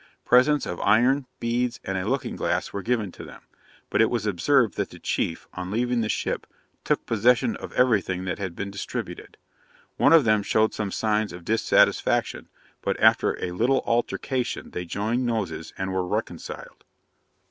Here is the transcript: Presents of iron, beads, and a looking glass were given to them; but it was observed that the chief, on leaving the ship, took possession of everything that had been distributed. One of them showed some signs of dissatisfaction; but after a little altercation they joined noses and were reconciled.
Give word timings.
Presents 0.25 0.65
of 0.65 0.79
iron, 0.79 1.27
beads, 1.39 1.79
and 1.83 1.95
a 1.95 2.09
looking 2.09 2.35
glass 2.35 2.73
were 2.73 2.81
given 2.81 3.11
to 3.11 3.23
them; 3.23 3.43
but 3.91 4.01
it 4.01 4.09
was 4.09 4.25
observed 4.25 4.73
that 4.75 4.89
the 4.89 4.97
chief, 4.97 5.47
on 5.53 5.69
leaving 5.69 6.01
the 6.01 6.09
ship, 6.09 6.47
took 6.83 7.05
possession 7.05 7.55
of 7.57 7.71
everything 7.73 8.25
that 8.25 8.39
had 8.39 8.55
been 8.55 8.71
distributed. 8.71 9.37
One 9.97 10.11
of 10.11 10.23
them 10.23 10.41
showed 10.41 10.73
some 10.73 10.89
signs 10.89 11.31
of 11.31 11.45
dissatisfaction; 11.45 12.49
but 12.81 12.99
after 12.99 13.33
a 13.45 13.51
little 13.51 13.83
altercation 13.85 14.71
they 14.71 14.85
joined 14.85 15.23
noses 15.23 15.71
and 15.77 15.93
were 15.93 16.07
reconciled. 16.07 16.83